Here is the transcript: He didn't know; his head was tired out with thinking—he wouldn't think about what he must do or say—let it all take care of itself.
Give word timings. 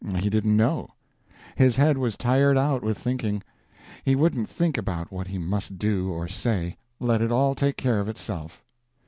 He 0.17 0.31
didn't 0.31 0.57
know; 0.57 0.89
his 1.55 1.75
head 1.75 1.95
was 1.95 2.17
tired 2.17 2.57
out 2.57 2.81
with 2.81 2.97
thinking—he 2.97 4.15
wouldn't 4.15 4.49
think 4.49 4.75
about 4.75 5.11
what 5.11 5.27
he 5.27 5.37
must 5.37 5.77
do 5.77 6.09
or 6.11 6.27
say—let 6.27 7.21
it 7.21 7.31
all 7.31 7.53
take 7.53 7.77
care 7.77 7.99
of 7.99 8.09
itself. 8.09 8.63